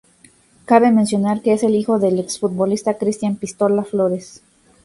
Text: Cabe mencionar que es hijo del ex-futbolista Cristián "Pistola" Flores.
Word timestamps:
Cabe 0.65 0.89
mencionar 0.91 1.43
que 1.43 1.53
es 1.53 1.61
hijo 1.61 1.99
del 1.99 2.17
ex-futbolista 2.19 2.97
Cristián 2.97 3.35
"Pistola" 3.35 3.83
Flores. 3.83 4.41